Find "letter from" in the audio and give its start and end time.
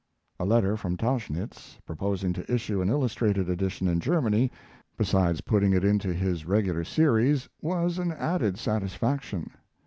0.45-0.97